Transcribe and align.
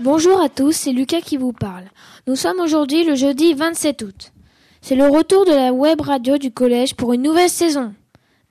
Bonjour 0.00 0.40
à 0.40 0.48
tous, 0.48 0.72
c'est 0.72 0.92
Lucas 0.92 1.20
qui 1.20 1.36
vous 1.36 1.52
parle. 1.52 1.84
Nous 2.26 2.34
sommes 2.34 2.58
aujourd'hui 2.58 3.04
le 3.04 3.14
jeudi 3.14 3.54
27 3.54 4.02
août. 4.02 4.32
C'est 4.80 4.96
le 4.96 5.06
retour 5.06 5.44
de 5.44 5.52
la 5.52 5.72
web 5.72 6.00
radio 6.00 6.36
du 6.36 6.50
collège 6.50 6.96
pour 6.96 7.12
une 7.12 7.22
nouvelle 7.22 7.48
saison. 7.48 7.94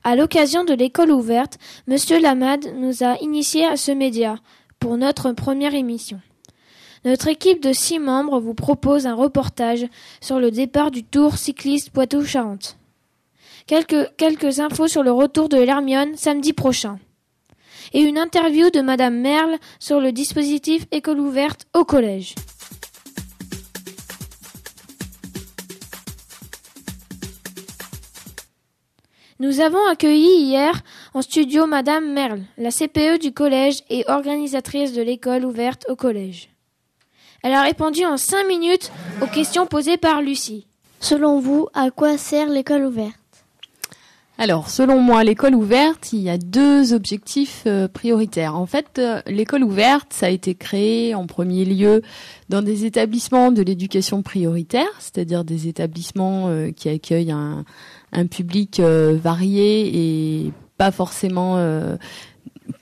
À 0.06 0.16
l'occasion 0.16 0.64
de 0.64 0.74
l'école 0.74 1.12
ouverte, 1.12 1.58
Monsieur 1.86 2.18
Lamad 2.22 2.66
nous 2.78 3.04
a 3.04 3.18
initiés 3.22 3.66
à 3.66 3.76
ce 3.76 3.92
média 3.92 4.38
pour 4.80 4.96
notre 4.96 5.34
première 5.34 5.76
émission. 5.76 6.22
Notre 7.04 7.28
équipe 7.28 7.62
de 7.62 7.74
six 7.74 8.00
membres 8.00 8.40
vous 8.40 8.54
propose 8.54 9.06
un 9.06 9.16
reportage 9.16 9.86
sur 10.22 10.40
le 10.40 10.50
départ 10.50 10.92
du 10.92 11.04
Tour 11.04 11.38
cycliste 11.38 11.90
Poitou-Charentes. 11.90 12.78
Quelques, 13.68 14.16
quelques 14.16 14.62
infos 14.62 14.88
sur 14.88 15.04
le 15.04 15.12
retour 15.12 15.50
de 15.50 15.58
l'Hermione 15.58 16.16
samedi 16.16 16.54
prochain 16.54 17.00
et 17.92 18.02
une 18.02 18.18
interview 18.18 18.70
de 18.70 18.82
Madame 18.82 19.20
Merle 19.20 19.58
sur 19.80 20.00
le 20.00 20.12
dispositif 20.12 20.86
École 20.92 21.20
ouverte 21.20 21.66
au 21.74 21.84
collège. 21.84 22.36
Nous 29.40 29.60
avons 29.60 29.86
accueilli 29.88 30.46
hier 30.46 30.84
en 31.14 31.22
studio 31.22 31.66
Madame 31.66 32.14
Merle, 32.14 32.44
la 32.58 32.70
CPE 32.70 33.20
du 33.20 33.34
collège 33.34 33.82
et 33.90 34.06
organisatrice 34.08 34.94
de 34.94 35.02
l'école 35.02 35.44
ouverte 35.44 35.86
au 35.90 35.96
collège. 35.96 36.50
Elle 37.42 37.54
a 37.54 37.64
répondu 37.64 38.06
en 38.06 38.16
cinq 38.16 38.48
minutes 38.48 38.92
aux 39.22 39.28
questions 39.28 39.66
posées 39.66 39.98
par 39.98 40.22
Lucie. 40.22 40.66
Selon 41.02 41.40
vous, 41.40 41.68
à 41.74 41.92
quoi 41.92 42.18
sert 42.18 42.48
l'école 42.48 42.86
ouverte? 42.86 43.23
Alors, 44.44 44.70
selon 44.70 45.00
moi, 45.00 45.24
l'école 45.24 45.56
ouverte, 45.56 46.12
il 46.12 46.20
y 46.20 46.30
a 46.30 46.38
deux 46.38 46.92
objectifs 46.92 47.64
euh, 47.66 47.88
prioritaires. 47.88 48.58
En 48.58 48.66
fait, 48.66 49.00
euh, 49.00 49.22
l'école 49.26 49.64
ouverte, 49.64 50.12
ça 50.12 50.26
a 50.26 50.30
été 50.30 50.54
créé 50.54 51.16
en 51.16 51.28
premier 51.28 51.64
lieu 51.64 52.02
dans 52.50 52.62
des 52.62 52.84
établissements 52.84 53.54
de 53.54 53.62
l'éducation 53.62 54.22
prioritaire, 54.22 54.90
c'est-à-dire 55.00 55.46
des 55.46 55.70
établissements 55.70 56.50
euh, 56.50 56.72
qui 56.72 56.90
accueillent 56.90 57.32
un, 57.32 57.64
un 58.12 58.28
public 58.28 58.82
varié 58.82 60.44
et 60.46 60.52
pas 60.78 60.92
forcément 60.92 61.58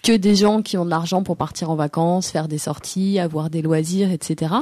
que 0.03 0.13
des 0.13 0.35
gens 0.35 0.61
qui 0.61 0.77
ont 0.77 0.85
de 0.85 0.89
l'argent 0.89 1.23
pour 1.23 1.37
partir 1.37 1.69
en 1.69 1.75
vacances, 1.75 2.31
faire 2.31 2.47
des 2.47 2.57
sorties, 2.57 3.19
avoir 3.19 3.49
des 3.49 3.61
loisirs, 3.61 4.11
etc. 4.11 4.55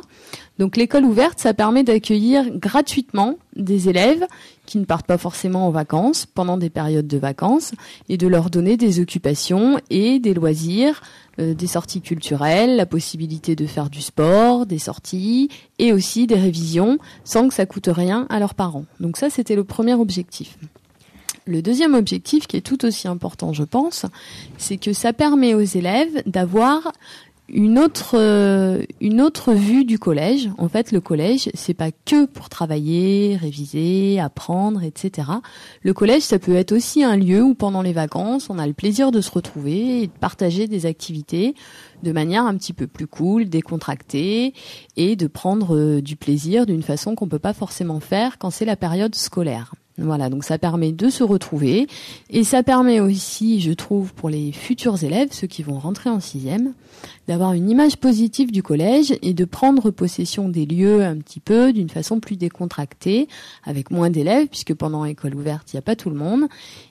Donc 0.58 0.76
l'école 0.76 1.06
ouverte, 1.06 1.40
ça 1.40 1.54
permet 1.54 1.84
d'accueillir 1.84 2.50
gratuitement 2.52 3.38
des 3.56 3.90
élèves 3.90 4.26
qui 4.66 4.78
ne 4.78 4.86
partent 4.86 5.08
pas 5.08 5.18
forcément 5.18 5.68
en 5.68 5.72
vacances 5.72 6.26
pendant 6.26 6.58
des 6.58 6.70
périodes 6.70 7.08
de 7.08 7.18
vacances 7.18 7.72
et 8.10 8.18
de 8.18 8.28
leur 8.28 8.50
donner 8.50 8.78
des 8.78 9.00
occupations 9.00 9.80
et 9.90 10.20
des 10.20 10.34
loisirs, 10.34 11.02
euh, 11.40 11.54
des 11.54 11.68
sorties 11.68 12.02
culturelles, 12.02 12.76
la 12.76 12.86
possibilité 12.86 13.56
de 13.56 13.66
faire 13.66 13.90
du 13.90 14.02
sport, 14.02 14.66
des 14.66 14.78
sorties 14.78 15.50
et 15.80 15.94
aussi 15.94 16.28
des 16.28 16.36
révisions 16.36 16.98
sans 17.24 17.48
que 17.48 17.54
ça 17.54 17.66
coûte 17.66 17.90
rien 17.92 18.28
à 18.30 18.40
leurs 18.40 18.54
parents. 18.56 18.86
Donc 19.00 19.18
ça, 19.18 19.30
c'était 19.30 19.56
le 19.56 19.64
premier 19.64 19.94
objectif. 19.94 20.58
Le 21.50 21.64
deuxième 21.64 21.96
objectif, 21.96 22.46
qui 22.46 22.58
est 22.58 22.62
tout 22.62 22.86
aussi 22.86 23.08
important, 23.08 23.54
je 23.54 23.64
pense, 23.64 24.06
c'est 24.60 24.78
que 24.78 24.94
ça 24.94 25.14
permet 25.14 25.56
aux 25.56 25.62
élèves 25.62 26.22
d'avoir 26.28 26.92
une 27.52 27.80
autre 27.80 28.16
euh, 28.20 28.86
vue 29.56 29.84
du 29.84 29.98
collège. 29.98 30.52
En 30.60 30.70
fait, 30.70 30.92
le 30.92 31.02
collège, 31.02 31.50
c'est 31.56 31.74
pas 31.74 31.90
que 31.90 32.28
pour 32.28 32.50
travailler, 32.50 33.36
réviser, 33.36 34.20
apprendre, 34.20 34.84
etc. 34.84 35.28
Le 35.82 35.92
collège, 35.92 36.22
ça 36.22 36.38
peut 36.38 36.54
être 36.54 36.72
aussi 36.72 37.04
un 37.04 37.18
lieu 37.18 37.42
où 37.42 37.56
pendant 37.56 37.82
les 37.82 37.94
vacances, 37.94 38.52
on 38.52 38.60
a 38.60 38.68
le 38.68 38.74
plaisir 38.74 39.10
de 39.10 39.20
se 39.20 39.32
retrouver 39.32 40.04
et 40.04 40.06
de 40.06 40.12
partager 40.12 40.68
des 40.68 40.86
activités 40.86 41.56
de 42.04 42.12
manière 42.12 42.46
un 42.46 42.56
petit 42.58 42.74
peu 42.74 42.86
plus 42.86 43.08
cool, 43.08 43.50
décontractée 43.50 44.54
et 44.98 45.16
de 45.16 45.26
prendre 45.26 45.76
euh, 45.76 46.00
du 46.00 46.16
plaisir 46.16 46.68
d'une 46.68 46.84
façon 46.84 47.16
qu'on 47.16 47.28
peut 47.28 47.40
pas 47.40 47.54
forcément 47.54 48.00
faire 48.00 48.38
quand 48.38 48.52
c'est 48.52 48.66
la 48.66 48.76
période 48.76 49.16
scolaire. 49.16 49.74
Voilà, 50.02 50.30
donc 50.30 50.46
ça 50.46 50.58
permet 50.58 50.94
de 50.94 51.10
se 51.10 51.24
retrouver 51.24 51.88
et 52.30 52.46
ça 52.46 52.64
permet 52.64 53.02
aussi, 53.02 53.60
je 53.60 53.74
trouve, 53.74 54.14
pour 54.14 54.30
les 54.30 54.54
futurs 54.54 55.04
élèves, 55.04 55.30
ceux 55.32 55.48
qui 55.48 55.62
vont 55.62 55.78
rentrer 55.78 56.10
en 56.10 56.22
sixième, 56.22 56.74
d'avoir 57.28 57.52
une 57.52 57.70
image 57.70 57.98
positive 57.98 58.52
du 58.52 58.64
collège 58.64 59.14
et 59.22 59.34
de 59.34 59.46
prendre 59.46 59.92
possession 59.92 60.48
des 60.48 60.66
lieux 60.66 61.04
un 61.04 61.18
petit 61.18 61.42
peu 61.42 61.74
d'une 61.74 61.90
façon 61.90 62.20
plus 62.20 62.38
décontractée, 62.38 63.28
avec 63.66 63.92
moins 63.92 64.10
d'élèves, 64.10 64.48
puisque 64.48 64.74
pendant 64.74 65.04
l'école 65.04 65.36
ouverte, 65.36 65.74
il 65.74 65.76
n'y 65.76 65.80
a 65.80 65.84
pas 65.84 65.98
tout 65.98 66.10
le 66.10 66.16
monde. 66.16 66.46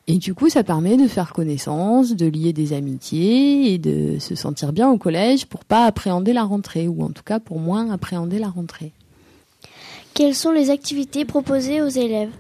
Et 0.07 0.19
du 0.19 0.35
coup, 0.35 0.51
ça 0.51 0.63
permet 0.63 0.97
de 0.97 1.09
faire 1.09 1.33
connaissance, 1.33 2.15
de 2.15 2.27
lier 2.27 2.53
des 2.53 2.75
amitiés 2.75 3.73
et 3.73 3.79
de 3.79 4.19
se 4.19 4.35
sentir 4.35 4.73
bien 4.73 4.91
au 4.91 4.99
collège 4.99 5.47
pour 5.47 5.65
pas 5.65 5.87
appréhender 5.87 6.35
la 6.35 6.45
rentrée, 6.45 6.89
ou 6.89 7.03
en 7.03 7.11
tout 7.11 7.25
cas 7.25 7.41
pour 7.41 7.59
moins 7.59 7.91
appréhender 7.91 8.39
la 8.39 8.49
rentrée. 8.49 8.93
Quelles 10.13 10.35
sont 10.35 10.53
les 10.53 10.71
activités 10.71 11.25
proposées 11.25 11.81
aux 11.81 11.89
élèves? 11.89 12.33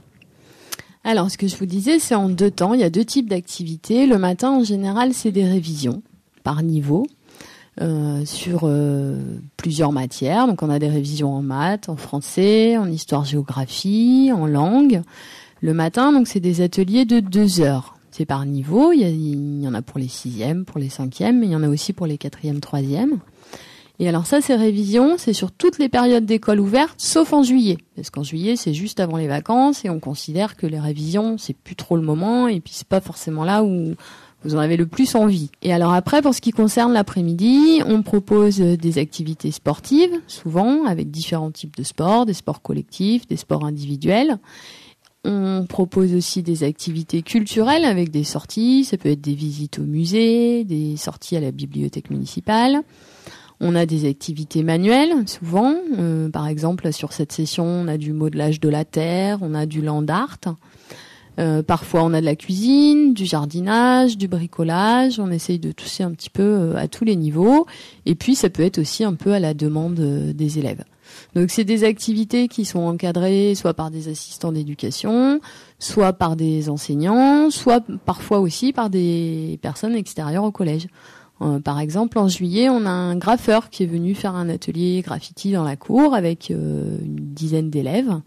Alors, 1.05 1.31
ce 1.31 1.39
que 1.39 1.47
je 1.47 1.57
vous 1.57 1.67
disais, 1.67 1.99
c'est 1.99 2.15
en 2.15 2.29
deux 2.29 2.51
temps. 2.51 2.75
Il 2.75 2.81
y 2.81 2.85
a 2.85 2.91
deux 2.91 3.05
types 3.05 3.31
d'activités. 3.31 4.07
Le 4.07 4.19
matin, 4.19 4.51
en 4.51 4.65
général, 4.65 5.15
c'est 5.15 5.31
des 5.31 5.45
révisions 5.45 6.03
par 6.43 6.63
niveau. 6.63 7.07
Euh, 7.81 8.25
sur 8.25 8.63
euh, 8.65 9.17
plusieurs 9.57 9.93
matières. 9.93 10.49
Donc 10.49 10.65
on 10.65 10.71
a 10.71 10.81
des 10.81 10.89
révisions 10.89 11.33
en 11.33 11.43
maths, 11.43 11.89
en 11.89 11.95
français, 11.95 12.77
en 12.77 12.91
histoire-géographie, 12.91 14.33
en 14.35 14.47
langue. 14.47 15.03
Le 15.61 15.75
matin, 15.75 16.13
donc 16.13 16.27
c'est 16.27 16.41
des 16.41 16.61
ateliers 16.61 17.05
de 17.05 17.21
deux 17.21 17.61
heures. 17.61 17.97
C'est 18.11 18.25
par 18.25 18.45
niveau. 18.47 18.91
Il 18.91 19.03
y, 19.03 19.05
il 19.05 19.63
y, 19.63 19.69
en 19.69 19.75
a 19.75 19.83
pour 19.83 20.01
les 20.01 20.09
sixièmes, 20.09 20.65
pour 20.65 20.81
les 20.81 20.89
cinquièmes, 20.89 21.39
mais 21.39 21.47
il 21.47 21.53
y 21.53 21.57
en 21.57 21.63
a 21.63 21.69
aussi 21.69 21.93
pour 21.93 22.07
les 22.07 22.19
quatrièmes, 22.19 22.59
troisièmes. 22.59 23.21
Et 24.01 24.09
alors 24.09 24.27
ça, 24.27 24.41
ces 24.41 24.55
révisions, 24.55 25.17
c'est 25.19 25.33
sur 25.33 25.51
toutes 25.51 25.79
les 25.79 25.89
périodes 25.89 26.25
d'école 26.25 26.61
ouvertes, 26.61 26.95
sauf 26.99 27.33
en 27.33 27.43
juillet. 27.43 27.79
Parce 27.97 28.11
qu'en 28.11 28.23
juillet, 28.23 28.55
c'est 28.55 28.75
juste 28.75 29.01
avant 29.01 29.17
les 29.17 29.27
vacances 29.27 29.85
et 29.85 29.91
on 29.91 29.99
considère 29.99 30.57
que 30.57 30.67
les 30.67 30.79
révisions, 30.79 31.37
c'est 31.37 31.57
plus 31.57 31.75
trop 31.75 31.97
le 31.97 32.03
moment 32.03 32.47
et 32.47 32.61
puis 32.61 32.73
c'est 32.75 32.87
pas 32.87 33.01
forcément 33.01 33.45
là 33.45 33.65
où 33.65 33.95
vous 34.45 34.55
en 34.55 34.59
avez 34.59 34.77
le 34.77 34.87
plus 34.87 35.17
envie. 35.17 35.51
Et 35.63 35.73
alors 35.73 35.93
après, 35.93 36.23
pour 36.23 36.33
ce 36.33 36.41
qui 36.41 36.53
concerne 36.53 36.93
l'après-midi, 36.93 37.83
on 37.87 38.03
propose 38.03 38.59
des 38.59 38.99
activités 38.99 39.51
sportives, 39.51 40.13
souvent 40.29 40.85
avec 40.85 41.11
différents 41.11 41.51
types 41.51 41.77
de 41.77 41.83
sports, 41.83 42.25
des 42.25 42.35
sports 42.35 42.63
collectifs, 42.63 43.27
des 43.27 43.37
sports 43.37 43.65
individuels. 43.65 44.39
On 45.25 45.67
propose 45.69 46.15
aussi 46.15 46.45
des 46.45 46.63
activités 46.63 47.23
culturelles 47.23 47.85
avec 47.85 48.11
des 48.11 48.23
sorties, 48.23 48.85
ça 48.85 48.97
peut 48.97 49.11
être 49.11 49.21
des 49.21 49.35
visites 49.35 49.81
au 49.81 49.83
musée, 49.83 50.63
des 50.63 50.97
sorties 50.97 51.37
à 51.37 51.41
la 51.41 51.51
bibliothèque 51.51 52.11
municipale. 52.11 52.83
On 53.61 53.75
a 53.75 53.87
des 53.87 54.09
activités 54.09 54.63
manuelles, 54.63 55.13
souvent. 55.27 55.75
Euh, 55.99 56.29
par 56.29 56.47
exemple, 56.47 56.93
sur 56.93 57.13
cette 57.13 57.33
session, 57.33 57.65
on 57.65 57.89
a 57.89 57.97
du 57.97 58.13
modelage 58.13 58.61
de 58.61 58.69
la 58.69 58.85
terre, 58.85 59.39
on 59.43 59.55
a 59.55 59.67
du 59.67 59.83
land 59.83 60.07
art. 60.09 60.39
Euh, 61.41 61.63
parfois, 61.63 62.05
on 62.05 62.15
a 62.15 62.21
de 62.21 62.25
la 62.25 62.37
cuisine, 62.37 63.15
du 63.15 63.27
jardinage, 63.27 64.17
du 64.17 64.29
bricolage. 64.29 65.19
On 65.19 65.31
essaye 65.31 65.59
de 65.59 65.73
toucher 65.73 66.05
un 66.05 66.13
petit 66.13 66.31
peu 66.31 66.43
euh, 66.43 66.77
à 66.77 66.87
tous 66.87 67.05
les 67.05 67.17
niveaux. 67.17 67.67
Et 68.07 68.15
puis, 68.15 68.37
ça 68.37 68.49
peut 68.49 68.63
être 68.63 68.79
aussi 68.79 69.03
un 69.03 69.15
peu 69.15 69.33
à 69.33 69.41
la 69.41 69.55
demande 69.55 69.95
des 69.95 70.59
élèves. 70.59 70.85
Donc, 71.35 71.51
c'est 71.51 71.65
des 71.65 71.83
activités 71.83 72.47
qui 72.47 72.65
sont 72.65 72.81
encadrées 72.81 73.55
soit 73.57 73.75
par 73.75 73.91
des 73.91 74.09
assistants 74.09 74.53
d'éducation, 74.53 75.41
soit 75.81 76.13
par 76.13 76.37
des 76.37 76.69
enseignants, 76.69 77.51
soit 77.51 77.85
parfois 78.05 78.39
aussi 78.39 78.73
par 78.73 78.89
des 78.89 79.59
personnes 79.63 79.95
extérieures 79.95 80.45
au 80.45 80.53
collège. 80.53 80.87
Euh, 81.41 81.61
par 81.61 81.79
exemple, 81.81 82.19
en 82.19 82.29
juillet, 82.29 82.69
on 82.69 82.85
a 82.85 82.91
un 82.91 83.17
graffeur 83.17 83.71
qui 83.71 83.85
est 83.85 83.87
venu 83.87 84.15
faire 84.15 84.35
un 84.35 84.49
atelier 84.49 85.03
graffiti 85.03 85.53
dans 85.53 85.65
la 85.65 85.77
cour 85.77 86.15
avec 86.15 86.51
euh, 86.51 86.99
une 87.01 87.17
dizaine 87.17 87.71
d'élèves. 87.71 88.21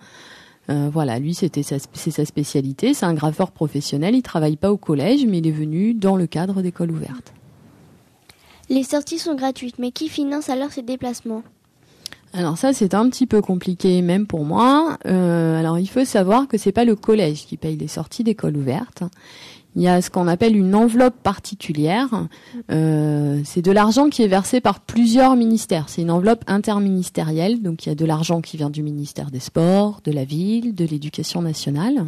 Euh, 0.69 0.89
voilà, 0.91 1.19
lui, 1.19 1.33
c'était 1.33 1.63
sa, 1.63 1.77
c'est 1.93 2.11
sa 2.11 2.25
spécialité. 2.25 2.93
C'est 2.93 3.05
un 3.05 3.13
graffeur 3.13 3.51
professionnel. 3.51 4.15
Il 4.15 4.21
travaille 4.21 4.55
pas 4.55 4.71
au 4.71 4.77
collège, 4.77 5.25
mais 5.25 5.39
il 5.39 5.47
est 5.47 5.51
venu 5.51 5.93
dans 5.93 6.15
le 6.15 6.27
cadre 6.27 6.61
d'école 6.61 6.91
ouverte. 6.91 7.33
Les 8.69 8.83
sorties 8.83 9.19
sont 9.19 9.35
gratuites, 9.35 9.79
mais 9.79 9.91
qui 9.91 10.07
finance 10.07 10.49
alors 10.49 10.71
ces 10.71 10.81
déplacements? 10.81 11.43
Alors 12.33 12.57
ça 12.57 12.71
c'est 12.71 12.93
un 12.93 13.09
petit 13.09 13.27
peu 13.27 13.41
compliqué 13.41 14.01
même 14.01 14.25
pour 14.25 14.45
moi. 14.45 14.97
alors 15.03 15.77
il 15.77 15.87
faut 15.89 16.05
savoir 16.05 16.47
que 16.47 16.57
c'est 16.57 16.71
pas 16.71 16.85
le 16.85 16.95
collège 16.95 17.45
qui 17.45 17.57
paye 17.57 17.75
les 17.75 17.89
sorties 17.89 18.23
d'école 18.23 18.55
ouverte. 18.55 19.03
Il 19.75 19.81
y 19.81 19.87
a 19.87 20.01
ce 20.01 20.09
qu'on 20.09 20.27
appelle 20.27 20.55
une 20.55 20.75
enveloppe 20.75 21.15
particulière. 21.23 22.27
Euh, 22.71 23.39
c'est 23.45 23.61
de 23.61 23.71
l'argent 23.71 24.09
qui 24.09 24.21
est 24.21 24.27
versé 24.27 24.59
par 24.59 24.81
plusieurs 24.81 25.35
ministères. 25.35 25.87
C'est 25.87 26.01
une 26.01 26.11
enveloppe 26.11 26.43
interministérielle. 26.47 27.61
Donc 27.61 27.85
il 27.85 27.89
y 27.89 27.91
a 27.91 27.95
de 27.95 28.05
l'argent 28.05 28.41
qui 28.41 28.57
vient 28.57 28.69
du 28.69 28.83
ministère 28.83 29.31
des 29.31 29.39
Sports, 29.39 30.01
de 30.03 30.11
la 30.11 30.25
ville, 30.25 30.75
de 30.75 30.85
l'Éducation 30.85 31.41
nationale. 31.41 32.07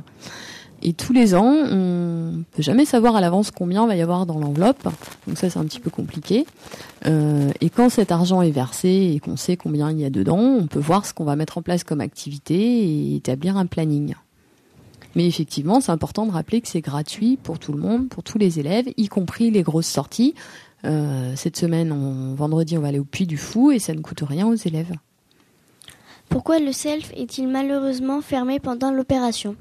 Et 0.85 0.91
tous 0.91 1.13
les 1.13 1.33
ans, 1.33 1.55
on 1.71 2.43
peut 2.51 2.61
jamais 2.61 2.83
savoir 2.83 3.15
à 3.15 3.21
l'avance 3.21 3.51
combien 3.51 3.87
va 3.87 3.95
y 3.95 4.01
avoir 4.01 4.25
dans 4.25 4.37
l'enveloppe. 4.37 4.83
Donc 5.27 5.37
ça, 5.37 5.49
c'est 5.49 5.57
un 5.57 5.63
petit 5.63 5.79
peu 5.79 5.89
compliqué. 5.89 6.45
Euh, 7.05 7.51
et 7.61 7.69
quand 7.69 7.87
cet 7.87 8.11
argent 8.11 8.41
est 8.41 8.51
versé 8.51 9.13
et 9.15 9.19
qu'on 9.21 9.37
sait 9.37 9.55
combien 9.55 9.89
il 9.91 10.01
y 10.01 10.05
a 10.05 10.09
dedans, 10.09 10.39
on 10.39 10.67
peut 10.67 10.79
voir 10.79 11.05
ce 11.05 11.13
qu'on 11.13 11.23
va 11.23 11.37
mettre 11.37 11.57
en 11.57 11.61
place 11.61 11.85
comme 11.85 12.01
activité 12.01 12.55
et 12.55 13.15
établir 13.15 13.55
un 13.55 13.65
planning. 13.65 14.13
Mais 15.15 15.27
effectivement, 15.27 15.79
c'est 15.79 15.91
important 15.91 16.25
de 16.25 16.31
rappeler 16.31 16.61
que 16.61 16.67
c'est 16.67 16.81
gratuit 16.81 17.37
pour 17.41 17.59
tout 17.59 17.71
le 17.71 17.79
monde, 17.79 18.09
pour 18.09 18.23
tous 18.23 18.37
les 18.37 18.59
élèves, 18.59 18.85
y 18.97 19.07
compris 19.07 19.51
les 19.51 19.61
grosses 19.61 19.87
sorties. 19.87 20.33
cette 20.83 21.55
semaine, 21.55 22.35
vendredi, 22.35 22.77
on 22.77 22.81
va 22.81 22.89
aller 22.89 22.99
au 22.99 23.05
Puy 23.05 23.25
du 23.25 23.37
Fou 23.37 23.71
et 23.71 23.79
ça 23.79 23.93
ne 23.93 24.01
coûte 24.01 24.23
rien 24.27 24.47
aux 24.47 24.55
élèves. 24.55 24.93
Pourquoi 26.29 26.59
le 26.59 26.71
self 26.71 27.11
est-il 27.15 27.47
malheureusement 27.47 28.21
fermé 28.21 28.59
pendant 28.59 28.91
l'opération? 28.91 29.55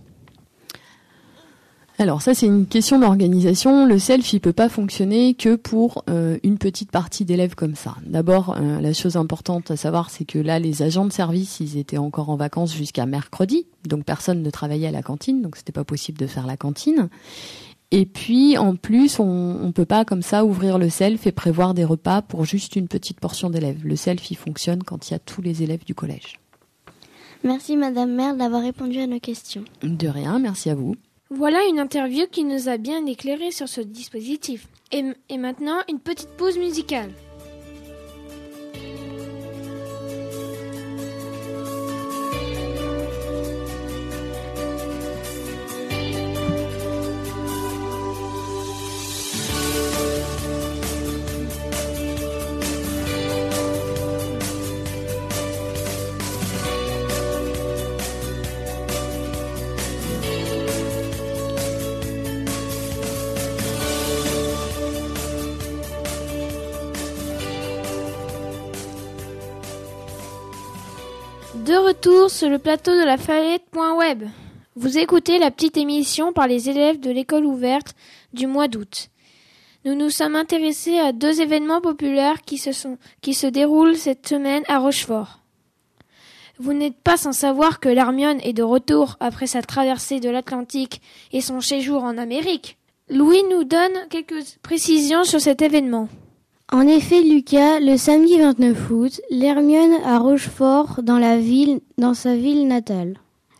Alors 2.03 2.21
ça 2.21 2.35
c'est 2.35 2.47
une 2.47 2.67
question 2.67 2.99
d'organisation. 2.99 3.87
Le 3.87 3.97
self 3.99 4.33
il 4.33 4.41
peut 4.41 4.53
pas 4.53 4.69
fonctionner 4.69 5.35
que 5.35 5.55
pour 5.55 6.05
euh, 6.11 6.37
une 6.43 6.59
petite 6.59 6.91
partie 6.91 7.25
d'élèves 7.25 7.55
comme 7.55 7.77
ça. 7.77 7.95
D'abord 8.05 8.57
euh, 8.59 8.81
la 8.81 8.93
chose 8.93 9.17
importante 9.17 9.71
à 9.71 9.77
savoir 9.77 10.11
c'est 10.11 10.25
que 10.25 10.41
là 10.41 10.59
les 10.59 10.83
agents 10.83 11.05
de 11.05 11.13
service 11.13 11.61
ils 11.61 11.79
étaient 11.79 11.99
encore 11.99 12.29
en 12.29 12.37
vacances 12.37 12.75
jusqu'à 12.75 13.07
mercredi, 13.07 13.67
donc 13.87 14.05
personne 14.05 14.43
ne 14.43 14.51
travaillait 14.51 14.89
à 14.89 14.91
la 14.91 15.03
cantine, 15.03 15.43
donc 15.43 15.57
c'était 15.57 15.73
pas 15.73 15.85
possible 15.85 16.19
de 16.19 16.27
faire 16.27 16.45
la 16.45 16.57
cantine. 16.57 17.09
Et 17.93 18.05
puis 18.05 18.59
en 18.59 18.75
plus 18.75 19.21
on, 19.21 19.59
on 19.63 19.71
peut 19.71 19.85
pas 19.85 20.05
comme 20.05 20.23
ça 20.23 20.45
ouvrir 20.45 20.79
le 20.79 20.91
self 20.91 21.29
et 21.29 21.33
prévoir 21.33 21.73
des 21.73 21.85
repas 21.85 22.21
pour 22.21 22.45
juste 22.45 22.75
une 22.75 22.89
petite 22.89 23.21
portion 23.21 23.49
d'élèves. 23.49 23.81
Le 23.85 23.95
self 23.95 24.29
il 24.33 24.37
fonctionne 24.37 24.83
quand 24.83 25.09
il 25.09 25.13
y 25.13 25.15
a 25.15 25.21
tous 25.21 25.41
les 25.41 25.63
élèves 25.63 25.85
du 25.85 25.95
collège. 25.95 26.41
Merci 27.45 27.77
Madame 27.77 28.13
Maire 28.13 28.35
d'avoir 28.35 28.63
répondu 28.63 28.99
à 28.99 29.07
nos 29.07 29.21
questions. 29.21 29.63
De 29.85 30.09
rien, 30.09 30.41
merci 30.41 30.69
à 30.69 30.75
vous. 30.75 30.97
Voilà 31.35 31.65
une 31.65 31.79
interview 31.79 32.27
qui 32.31 32.45
nous 32.45 32.69
a 32.69 32.77
bien 32.77 33.07
éclairé 33.07 33.53
sur 33.53 33.67
ce 33.67 33.81
dispositif. 33.81 34.69
Et, 34.93 35.03
et 35.31 35.39
maintenant, 35.39 35.79
une 35.89 35.99
petite 35.99 36.29
pause 36.37 36.59
musicale. 36.59 37.11
De 71.73 71.79
retour 71.79 72.29
sur 72.29 72.51
le 72.51 72.59
plateau 72.59 72.91
de 72.91 73.03
la 73.03 73.17
Fayette.web. 73.17 74.25
Vous 74.77 74.99
écoutez 74.99 75.39
la 75.39 75.51
petite 75.51 75.79
émission 75.79 76.35
par 76.35 76.47
les 76.47 76.69
élèves 76.69 77.01
de 77.01 77.11
l'école 77.11 77.47
ouverte 77.47 77.95
du 78.35 78.47
mois 78.47 78.69
d'août. 78.69 79.09
Nous 79.87 79.95
nous 79.95 80.11
sommes 80.11 80.37
intéressés 80.37 80.99
à 80.99 81.13
deux 81.13 81.41
événements 81.41 81.81
populaires 81.81 82.43
qui 82.43 82.59
se, 82.59 83.47
déroulent 83.47 83.97
cette 83.97 84.29
semaine 84.29 84.65
à 84.69 84.81
Rochefort. 84.81 85.39
Vous 86.59 86.75
n'êtes 86.75 87.01
pas 87.03 87.17
sans 87.17 87.33
savoir 87.33 87.81
que 87.81 87.89
l'Hermione 87.89 88.41
est 88.43 88.53
de 88.53 88.63
retour 88.63 89.17
après 89.19 89.47
sa 89.47 89.63
traversée 89.63 90.21
de 90.21 90.29
l'Atlantique 90.29 91.01
et 91.33 91.41
son 91.41 91.63
séjour 91.63 92.05
en 92.05 92.19
Amérique. 92.19 92.77
Louis 93.09 93.45
nous 93.51 93.65
donne 93.65 94.09
quelques 94.11 94.59
précisions 94.63 95.25
sur 95.25 95.41
cet 95.41 95.63
événement. 95.63 96.11
En 96.73 96.87
effet, 96.87 97.21
Lucas, 97.21 97.81
le 97.81 97.99
samedi 97.99 98.39
29 98.39 98.91
août, 98.91 99.21
l'Hermione 99.31 99.99
à 100.07 100.19
Rochefort 100.19 101.03
dans 101.03 101.21
dans 101.99 102.15
sa 102.15 102.35
ville 102.35 102.67
natale. 102.67 103.19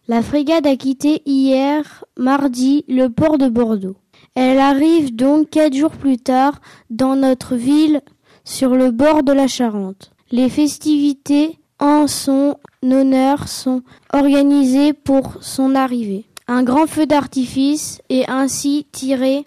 La 0.09 0.23
frégate 0.23 0.65
a 0.65 0.77
quitté 0.77 1.21
hier, 1.27 2.07
mardi, 2.17 2.87
le 2.89 3.09
port 3.09 3.37
de 3.37 3.51
Bordeaux. 3.51 3.97
Elle 4.35 4.59
arrive 4.59 5.15
donc 5.15 5.51
quatre 5.51 5.77
jours 5.77 5.91
plus 5.91 6.17
tard 6.17 6.63
dans 6.89 7.15
notre 7.15 7.55
ville, 7.55 8.01
sur 8.45 8.75
le 8.75 8.91
bord 8.91 9.23
de 9.23 9.33
la 9.33 9.47
Charente. 9.47 10.13
Les 10.31 10.49
festivités 10.49 11.59
en 11.79 12.07
son 12.07 12.57
honneur 12.83 13.47
sont 13.47 13.83
organisées 14.15 14.95
pour 14.95 15.37
son 15.43 15.75
arrivée. 15.75 16.25
Un 16.49 16.63
grand 16.63 16.87
feu 16.87 17.05
d'artifice 17.05 18.01
est 18.09 18.27
ainsi 18.31 18.87
tiré 18.91 19.45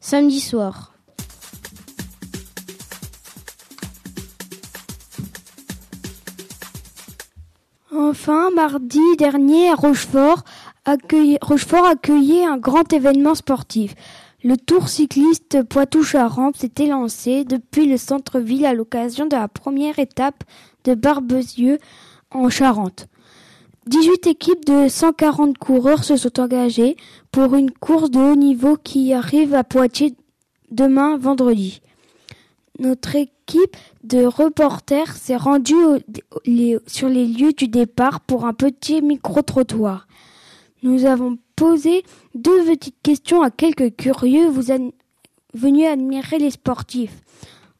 samedi 0.00 0.40
soir. 0.40 0.93
Enfin, 7.96 8.50
mardi 8.50 8.98
dernier 9.18 9.70
à 9.70 9.76
Rochefort, 9.76 10.42
Rochefort 11.42 11.86
accueillait 11.86 12.44
un 12.44 12.56
grand 12.56 12.92
événement 12.92 13.36
sportif. 13.36 13.94
Le 14.42 14.56
Tour 14.56 14.88
cycliste 14.88 15.62
Poitou-Charentes 15.62 16.56
s'était 16.56 16.86
lancé 16.86 17.44
depuis 17.44 17.86
le 17.86 17.96
centre-ville 17.96 18.66
à 18.66 18.74
l'occasion 18.74 19.26
de 19.26 19.36
la 19.36 19.46
première 19.46 20.00
étape 20.00 20.42
de 20.82 20.94
Barbezieux 20.94 21.78
en 22.32 22.48
Charente. 22.48 23.06
18 23.86 24.26
équipes 24.26 24.64
de 24.64 24.88
140 24.88 25.56
coureurs 25.56 26.02
se 26.02 26.16
sont 26.16 26.40
engagées 26.40 26.96
pour 27.30 27.54
une 27.54 27.70
course 27.70 28.10
de 28.10 28.18
haut 28.18 28.36
niveau 28.36 28.76
qui 28.76 29.12
arrive 29.12 29.54
à 29.54 29.62
Poitiers 29.62 30.16
demain 30.72 31.16
vendredi. 31.16 31.80
Notre 32.80 33.14
de 34.02 34.24
reporters 34.24 35.16
s'est 35.16 35.36
rendue 35.36 35.74
sur 36.86 37.08
les 37.08 37.26
lieux 37.26 37.52
du 37.52 37.68
départ 37.68 38.20
pour 38.20 38.46
un 38.46 38.52
petit 38.52 39.02
micro-trottoir. 39.02 40.06
Nous 40.82 41.04
avons 41.06 41.38
posé 41.56 42.04
deux 42.34 42.64
petites 42.64 43.00
questions 43.02 43.42
à 43.42 43.50
quelques 43.50 43.96
curieux 43.96 44.48
vous 44.48 44.72
venus 45.54 45.86
admirer 45.86 46.38
les 46.38 46.50
sportifs. 46.50 47.20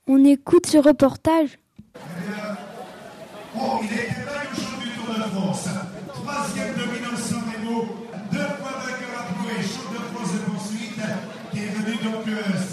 On 0.06 0.24
écoute 0.24 0.66
ce 0.66 0.78
reportage. 0.78 1.58
Oh, 3.56 3.80
il 3.82 3.92
était 3.92 4.24
là 4.26 4.42
le 4.50 4.56
champ 4.56 4.80
du 4.80 4.88
Tour 4.90 5.14
de 5.14 5.22
France. 5.30 5.68
Troisième 6.08 6.74
dominant 6.74 7.16
sans 7.16 7.36
Remo, 7.36 7.86
deux 8.32 8.38
fois 8.38 8.72
vainqueur 8.82 9.20
à 9.20 9.34
prouver, 9.34 9.62
champ 9.62 9.90
de 9.92 9.98
France 10.12 10.32
de 10.32 10.38
poursuite, 10.50 11.00
qui 11.52 11.58
est 11.58 11.68
venu 11.68 11.96
donc 12.02 12.26
euh, 12.28 12.63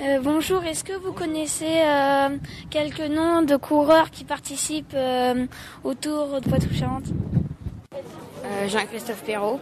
Euh, 0.00 0.18
bonjour, 0.22 0.64
est-ce 0.64 0.82
que 0.84 0.94
vous 0.94 1.12
connaissez 1.12 1.82
euh, 1.84 2.36
quelques 2.70 3.08
noms 3.08 3.42
de 3.42 3.56
coureurs 3.56 4.10
qui 4.10 4.24
participent 4.24 4.94
euh, 4.94 5.46
au 5.84 5.94
Tour 5.94 6.40
de 6.40 6.48
Poitou-Charentes? 6.48 7.12
Jean-Christophe 8.68 9.22
Perrault. 9.24 9.60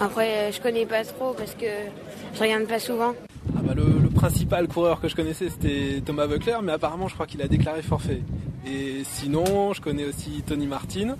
Après, 0.00 0.50
je 0.52 0.60
connais 0.60 0.86
pas 0.86 1.04
trop 1.04 1.34
parce 1.34 1.54
que 1.54 1.66
je 2.34 2.40
regarde 2.40 2.64
pas 2.64 2.78
souvent. 2.78 3.14
Ah 3.56 3.60
bah 3.62 3.74
le, 3.74 3.84
le, 3.84 4.08
principal 4.08 4.68
coureur 4.68 5.00
que 5.00 5.08
je 5.08 5.14
connaissais 5.14 5.50
c'était 5.50 6.02
Thomas 6.04 6.26
Buckler, 6.26 6.56
mais 6.62 6.72
apparemment 6.72 7.08
je 7.08 7.14
crois 7.14 7.26
qu'il 7.26 7.42
a 7.42 7.48
déclaré 7.48 7.82
forfait. 7.82 8.22
Et 8.66 9.02
sinon, 9.04 9.72
je 9.74 9.80
connais 9.80 10.04
aussi 10.04 10.42
Tony 10.46 10.66
Martin. 10.66 11.16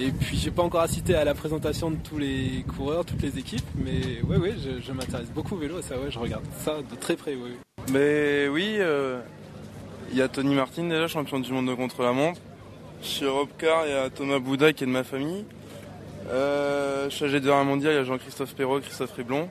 Et 0.00 0.12
puis 0.12 0.38
j'ai 0.38 0.50
pas 0.50 0.62
encore 0.62 0.80
assisté 0.80 1.14
à 1.14 1.24
la 1.24 1.34
présentation 1.34 1.90
de 1.90 1.96
tous 1.96 2.16
les 2.16 2.64
coureurs, 2.74 3.04
toutes 3.04 3.20
les 3.20 3.38
équipes, 3.38 3.66
mais 3.76 4.22
ouais 4.22 4.38
ouais, 4.38 4.54
je, 4.56 4.80
je 4.80 4.92
m'intéresse 4.92 5.28
beaucoup 5.28 5.56
au 5.56 5.58
vélo, 5.58 5.82
ça 5.82 5.98
ouais, 5.98 6.10
je 6.10 6.18
regarde 6.18 6.44
ça 6.56 6.78
de 6.78 6.96
très 6.96 7.16
près. 7.16 7.34
Ouais. 7.34 7.50
Mais 7.92 8.48
oui, 8.48 8.76
il 8.76 8.80
euh, 8.80 9.20
y 10.14 10.22
a 10.22 10.28
Tony 10.28 10.54
Martin 10.54 10.84
déjà, 10.84 11.06
champion 11.06 11.38
du 11.38 11.52
monde 11.52 11.68
de 11.68 11.74
contre-la-montre. 11.74 12.40
Chez 13.02 13.26
Robcar, 13.26 13.86
il 13.86 13.92
y 13.92 13.94
a 13.94 14.08
Thomas 14.08 14.38
Bouda 14.38 14.72
qui 14.72 14.84
est 14.84 14.86
de 14.86 14.92
ma 14.92 15.04
famille. 15.04 15.44
Euh, 16.30 17.10
chez 17.10 17.26
AG2R 17.28 17.64
Mondial, 17.64 17.92
il 17.92 17.96
y 17.96 17.98
a 17.98 18.04
Jean-Christophe 18.04 18.54
Perrault, 18.54 18.80
Christophe 18.80 19.12
Riblon. 19.12 19.50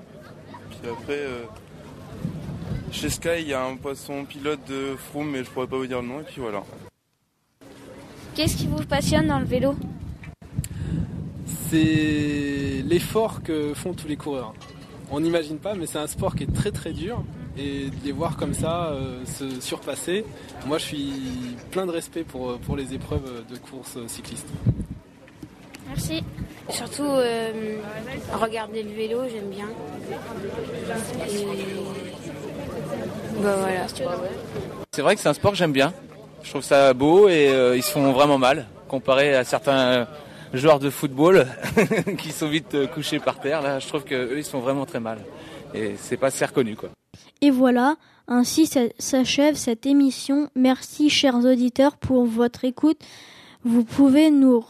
Puis 0.72 0.90
après, 0.90 1.14
euh, 1.14 1.44
chez 2.92 3.10
Sky, 3.10 3.42
il 3.42 3.50
y 3.50 3.54
a 3.54 3.64
un 3.64 3.76
poisson 3.76 4.26
pilote 4.26 4.62
de 4.68 4.96
Froome, 4.98 5.30
mais 5.30 5.44
je 5.44 5.50
pourrais 5.52 5.68
pas 5.68 5.78
vous 5.78 5.86
dire 5.86 6.02
le 6.02 6.08
nom, 6.08 6.22
et 6.22 6.24
puis 6.24 6.42
voilà. 6.42 6.64
Qu'est-ce 8.34 8.58
qui 8.58 8.68
vous 8.68 8.84
passionne 8.86 9.28
dans 9.28 9.40
le 9.40 9.46
vélo? 9.46 9.76
C'est 11.70 12.84
l'effort 12.88 13.44
que 13.44 13.74
font 13.74 13.94
tous 13.94 14.08
les 14.08 14.18
coureurs. 14.18 14.54
On 15.12 15.20
n'imagine 15.20 15.58
pas, 15.58 15.74
mais 15.76 15.86
c'est 15.86 15.98
un 15.98 16.08
sport 16.08 16.36
qui 16.36 16.44
est 16.44 16.54
très 16.54 16.72
très 16.72 16.94
dur. 16.94 17.24
Et 17.58 17.90
de 17.90 18.06
les 18.06 18.12
voir 18.12 18.38
comme 18.38 18.54
ça 18.54 18.92
euh, 18.92 19.26
se 19.26 19.60
surpasser, 19.60 20.24
moi 20.66 20.78
je 20.78 20.86
suis 20.86 21.14
plein 21.72 21.86
de 21.86 21.92
respect 21.92 22.24
pour, 22.24 22.58
pour 22.60 22.78
les 22.78 22.94
épreuves 22.94 23.44
de 23.50 23.58
course 23.58 23.98
cycliste. 24.08 24.48
Merci. 25.90 26.24
Surtout 26.70 27.04
euh, 27.04 27.78
regarder 28.34 28.84
le 28.84 28.92
vélo, 28.92 29.22
j'aime 29.30 29.50
bien. 29.50 29.68
Et... 31.28 31.46
Bah, 33.44 33.56
voilà. 33.58 33.88
C'est 34.92 35.02
vrai 35.02 35.16
que 35.16 35.22
c'est 35.22 35.30
un 35.30 35.34
sport 35.34 35.52
que 35.52 35.58
j'aime 35.58 35.74
bien. 35.74 35.94
Je 36.44 36.52
trouve 36.52 36.64
ça 36.64 36.94
beau 36.94 37.28
et 37.28 37.50
euh, 37.50 37.76
ils 37.76 37.84
se 37.84 37.92
font 37.92 38.12
vraiment 38.12 38.38
mal 38.38 38.68
comparé 38.88 39.36
à 39.36 39.44
certains 39.44 40.08
joueurs 40.54 40.80
de 40.80 40.90
football 40.90 41.48
qui 42.18 42.32
sont 42.32 42.48
vite 42.48 42.76
euh, 42.76 42.88
couchés 42.88 43.20
par 43.20 43.40
terre. 43.40 43.62
Là, 43.62 43.80
je 43.80 43.88
trouve 43.88 44.04
qu'eux, 44.04 44.38
ils 44.38 44.44
se 44.44 44.52
font 44.52 44.60
vraiment 44.60 44.86
très 44.86 45.00
mal. 45.00 45.20
Et 45.74 45.96
c'est 45.98 46.18
pas 46.18 46.28
assez 46.28 46.46
reconnu, 46.46 46.76
quoi. 46.76 46.90
Et 47.42 47.52
voilà, 47.52 47.96
ainsi 48.28 48.70
s'achève 48.98 49.56
cette 49.56 49.86
émission. 49.86 50.50
Merci, 50.56 51.10
chers 51.10 51.36
auditeurs, 51.36 51.98
pour 51.98 52.26
votre 52.26 52.66
écoute. 52.66 53.00
Vous 53.66 53.84
pouvez 53.84 54.32
nous 54.32 54.64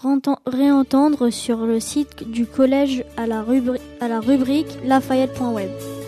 réentendre 0.47 1.29
sur 1.29 1.65
le 1.65 1.79
site 1.79 2.29
du 2.29 2.45
collège 2.47 3.03
à 3.17 3.27
la 3.27 3.41
rubrique 3.41 4.67
lafayette.web. 4.83 5.98